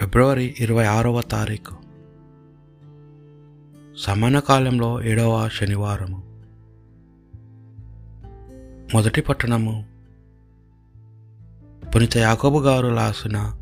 ఫిబ్రవరి 0.00 0.54
ఇరవై 0.60 0.84
ఆరవ 0.84 1.22
తారీఖు. 1.22 1.76
సమాన 3.98 4.38
కాలంలో 4.38 5.02
ఏడవ 5.02 5.48
శనివారము. 5.48 6.22
మొదటి 8.94 9.20
పట్టణము. 9.20 9.86
పునిత 11.94 12.16
యాకోబు 12.16 12.58
గారు 12.58 12.88
రాసిన 12.88 13.56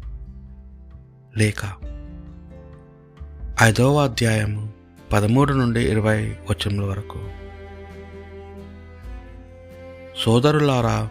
లేఖ. 1.37 1.65
ఐదవ 3.63 4.05
అధ్యాయము 4.05 4.73
పదమూడు 5.13 5.53
నుండి 5.53 5.81
ఇరవై 5.81 6.37
వచనముల 6.51 6.85
వరకు. 6.85 7.29
సోదరులారా 10.25 11.11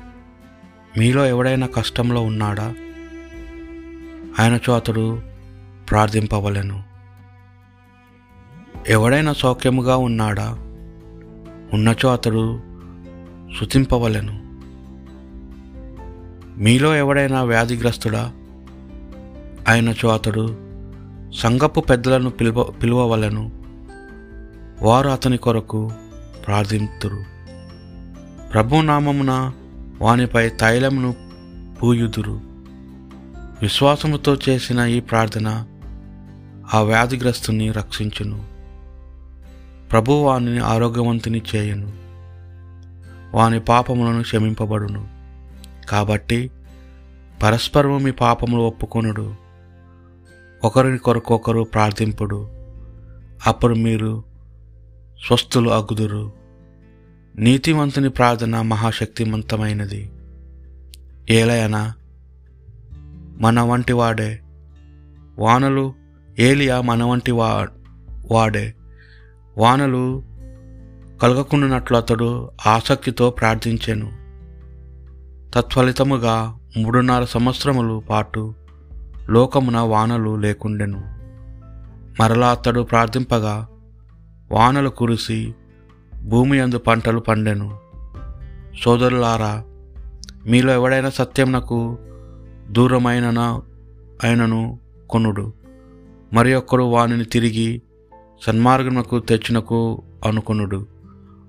మీలో 0.97 1.25
ఎవడైనా 1.25 1.67
కష్టంలో 1.67 2.21
ఉన్నాడా? 2.21 2.75
ఆయనచో 4.39 4.75
అతడు 4.75 5.21
ప్రార్థింపవలెను. 5.89 6.83
ఎవడైనా 8.87 9.33
సౌఖ్యముగా 9.33 9.97
ఉన్నాడా? 9.97 10.49
ఉన్నచో 11.73 12.09
అతడు 12.09 12.59
శుతింపవలను. 13.59 14.39
మీలో 16.59 16.95
ఎవడైనా 16.95 17.43
వ్యాధిగ్రస్తుడా? 17.43 18.31
ఆయనచో 19.69 20.09
అతడు 20.09 20.57
సంగపు 21.33 21.79
పెద్దలను 21.79 22.29
పిలువ 22.29 22.63
పిలువవలెను. 22.63 23.63
వారు 24.81 25.09
అతని 25.09 25.37
కొరకు 25.37 25.91
ప్రార్థింతురు. 26.47 27.23
ప్రభునామమున 28.53 29.51
వానిపై 30.01 30.49
తైలమును 30.49 31.15
పూయుదురు. 31.83 32.54
విశ్వాసముతో 33.61 34.37
చేసిన 34.49 34.79
ఈ 34.79 34.99
ప్రార్థన 34.99 35.65
ఆ 36.73 36.81
వ్యాధిగ్రస్తుని 36.81 37.71
రక్షించును. 37.71 38.45
ప్రభు 39.91 40.11
వానిని 40.11 40.59
ఆరోగ్యవంతుని 40.59 41.41
చేయను. 41.55 41.93
వాని 43.37 43.59
పాపములను 43.59 44.21
క్షమింపబడును. 44.21 45.07
కాబట్టి 45.89 46.51
పరస్పరము 47.43 47.97
మీ 47.97 48.11
పాపములు 48.11 48.61
ఒప్పుకొనుడు. 48.61 49.35
ఒకరిని 50.63 50.97
కొరకొకరు 50.97 51.63
ప్రార్థింపుడు. 51.63 52.49
అప్పుడు 53.47 53.75
మీరు 53.75 54.23
స్వస్థులు 55.27 55.69
అగుదురు. 55.69 56.33
నీతివంతుని 57.35 58.09
ప్రార్థన 58.09 58.61
మహాశక్తివంతమైనది 58.61 60.11
ఏలయనా 61.29 61.93
మన 63.41 63.59
వంటి 63.61 63.93
వాడే. 63.93 64.39
వానలు 65.39 65.93
ఏలియా 66.39 66.81
మన 66.81 67.03
వంటి 67.03 67.31
వా 67.31 67.67
వాడే. 68.31 68.73
వానలు 69.57 70.23
కలగకుండానట్లు 71.21 71.97
అతడు 71.97 72.49
ఆసక్తితో 72.67 73.29
ప్రార్థించాను. 73.29 74.11
తత్ఫలితముగా 75.53 76.57
మూడున్నర 76.77 77.23
సంవత్సరములు 77.23 78.03
పాటు 78.09 78.53
లోకమున 79.29 79.77
వానలు 79.77 80.35
లేకుండెను. 80.35 81.01
మరలా 82.19 82.51
అతడు 82.51 82.81
ప్రార్థింపగా 82.81 83.67
వానలు 84.51 84.89
కురిసి 84.89 85.55
భూమి 86.23 86.59
అందు 86.59 86.77
పంటలు 86.77 87.19
పండెను. 87.19 87.79
సోదరులారా 88.83 89.63
మీలో 90.45 90.73
ఎవడైనా 90.73 91.09
సత్యంనకు 91.09 91.97
దూరమైన 92.71 93.61
ఆయనను 94.23 94.79
కొనుడు. 95.09 95.53
మరి 96.33 96.53
ఒక్కడు 96.53 96.83
వానిని 96.83 97.25
తిరిగి 97.25 97.81
సన్మార్గమునకు 98.41 99.19
తెచ్చినకు 99.19 100.03
అనుకొనుడు. 100.25 100.87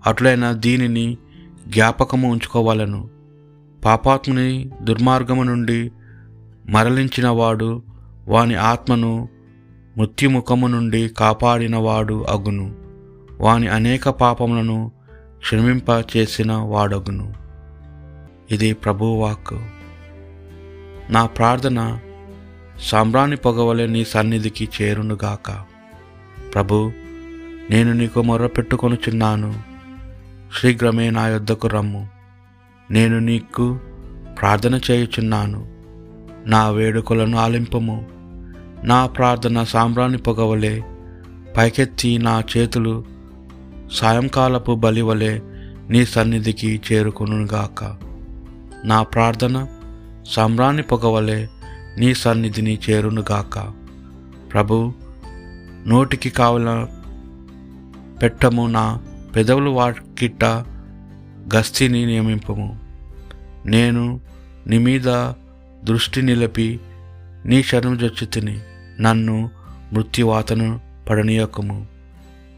అట్లైన 0.07 0.53
దీనిని 0.53 1.19
జ్ఞాపకము 1.69 2.31
ఉంచుకోవాలను. 2.31 3.11
పాపాత్ముని 3.85 4.71
దుర్మార్గము 4.83 5.43
నుండి 5.43 5.93
మరలించిన 6.69 7.29
వాడు 7.29 7.83
వాని 8.29 8.55
ఆత్మను 8.55 9.29
మృత్యుముఖము 9.99 10.67
నుండి 10.67 11.09
కాపాడినవాడు 11.09 12.25
అగును. 12.29 12.75
వాని 13.41 13.69
అనేక 13.69 14.09
పాపములను 14.09 14.93
క్షమింప 15.39 16.05
చేసిన 16.17 16.53
వాడగును. 16.53 17.35
ఇది 18.51 18.73
ప్రభువాక్కు 18.73 19.76
నా 21.11 21.27
ప్రార్థన 21.27 21.99
సాంబ్రాణి 22.81 23.37
పొగవలే 23.37 23.87
నీ 23.87 24.05
సన్నిధికి 24.05 24.69
చేరునుగాక. 24.83 25.51
ప్రభు 26.55 26.93
నేను 27.71 27.93
నీకు 27.93 28.23
మొర్రపెట్టుకొనుచున్నాను 28.23 29.55
శీఘ్రమే 30.61 31.11
నా 31.11 31.29
యొద్దకు 31.29 31.69
రమ్ము. 31.69 32.09
నేను 32.91 33.19
నీకు 33.19 33.79
ప్రార్థన 34.41 34.81
చేయుచున్నాను. 34.91 35.67
నా 36.47 36.69
వేడుకలను 36.69 37.39
ఆలింపము. 37.39 38.07
నా 38.85 39.07
ప్రార్థన 39.07 39.63
సాంబ్రాణి 39.63 40.19
పొగవలే 40.19 40.85
పైకెత్తి 41.57 42.19
నా 42.19 42.43
చేతులు 42.57 43.05
సాయంకాలపు 43.93 44.75
బలివలే 44.75 45.43
నీ 45.91 46.05
సన్నిధికి 46.05 46.81
చేరుకునుగాక 46.93 47.97
నా 48.85 49.03
ప్రార్థన 49.03 49.67
సాంబ్రాణి 50.27 50.83
పొగవలే 50.83 51.49
నీ 51.99 52.15
సన్నిధిని 52.15 52.79
చేరునుగాక 52.91 53.73
ప్రభు 54.53 54.93
నోటికి 55.87 56.31
కావల 56.31 56.87
పెట్టము 58.23 58.67
నా 58.67 59.01
పెదవులు 59.37 59.71
వాకిట 59.71 60.45
గస్తీని 61.57 62.07
నియమింపము. 62.07 62.81
నేను 63.67 64.21
నీ 64.67 64.79
మీద 64.79 65.33
దృష్టి 65.85 66.23
నిలిపి 66.23 66.81
నీ 67.45 67.63
శరణం 67.63 67.97
తిని 68.25 68.61
నన్ను 69.01 69.51
మృత్యువాతను 69.93 70.81
పడనీయకము. 71.09 71.87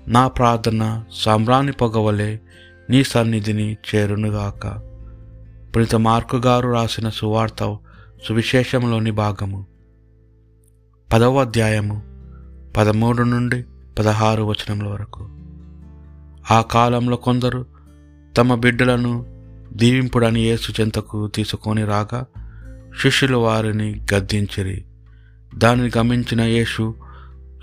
నా 0.09 0.29
ప్రార్థన 0.29 1.05
సాంబ్రాణి 1.12 1.73
పొగవలే 1.73 2.41
నీ 2.91 3.05
సన్నిధిని 3.05 3.77
చేరునుగాక 3.95 4.88
పులిత 5.77 5.95
మార్కు 5.95 6.37
గారు 6.37 6.73
రాసిన 6.73 7.09
సువార్త 7.09 7.77
సువిశేషంలోని 8.29 9.11
భాగము. 9.11 9.67
పదవ 11.12 11.41
అధ్యాయము 11.41 12.03
పదమూడు 12.77 13.23
నుండి 13.23 13.65
పదహారు 13.99 14.43
వచనముల 14.43 14.89
వరకు. 14.89 15.29
ఆ 16.51 16.61
కాలంలో 16.61 17.17
కొందరు 17.17 17.67
తమ 18.37 18.55
బిడ్డలను 18.55 19.27
దీవింపుడని 19.73 20.41
యేసు 20.41 20.73
చెంతకు 20.81 21.29
తీసుకొని 21.29 21.85
రాగా 21.85 22.27
శిష్యులు 23.03 23.37
వారిని 23.37 24.06
గద్దించిరి. 24.15 24.85
దానిని 25.55 25.91
గమనించిన 25.99 26.41
యేసు 26.41 26.95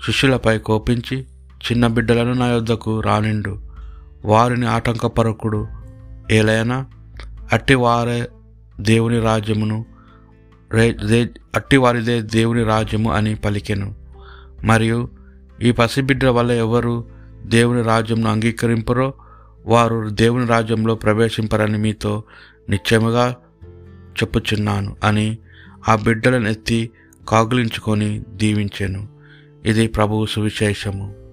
శిష్యులపై 0.06 0.58
కోపించి 0.58 1.22
చిన్న 1.72 1.86
బిడ్డలను 1.86 2.32
నా 2.32 2.46
యొద్దకు 2.46 3.00
రానిండు. 3.00 3.58
వారిని 4.24 4.66
ఆటంకపరకుడు 4.66 5.66
ఏలైనా 6.30 6.86
అట్టివారే 7.52 8.28
దేవుని 8.80 9.20
రాజ్యమును 9.20 9.86
అట్టివారిదే 11.54 12.22
దేవుని 12.22 12.62
రాజ్యము 12.62 13.12
అని 13.12 13.34
పలికెను. 13.34 13.94
మరియు 14.64 15.08
ఈ 15.62 15.72
పసిబిడ్డ 15.72 16.24
వల్ల 16.24 16.50
ఎవరు 16.50 17.04
దేవుని 17.46 17.82
రాజ్యంను 17.82 18.30
అంగీకరింపరో 18.30 19.14
వారు 19.66 20.08
దేవుని 20.08 20.46
రాజ్యంలో 20.46 20.94
ప్రవేశింపరని 20.94 21.78
మీతో 21.78 22.22
నిశ్చయముగా 22.68 23.36
చెప్పుచున్నాను 24.06 24.96
అని 25.04 25.38
ఆ 25.88 25.96
బిడ్డలను 25.96 26.48
ఎత్తి 26.48 26.90
కాగులించుకొని 27.28 28.24
దీవించాను. 28.28 29.08
ఇది 29.64 29.86
ప్రభువు 29.86 30.26
సువిశేషము. 30.26 31.25